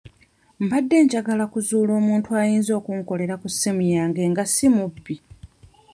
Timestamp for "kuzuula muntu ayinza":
1.53-2.71